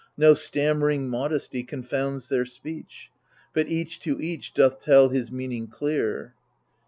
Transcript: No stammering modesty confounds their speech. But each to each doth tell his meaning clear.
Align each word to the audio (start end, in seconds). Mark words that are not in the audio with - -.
No 0.17 0.33
stammering 0.33 1.09
modesty 1.09 1.61
confounds 1.61 2.27
their 2.27 2.43
speech. 2.43 3.11
But 3.53 3.67
each 3.67 3.99
to 3.99 4.19
each 4.19 4.51
doth 4.55 4.79
tell 4.79 5.09
his 5.09 5.31
meaning 5.31 5.67
clear. 5.67 6.33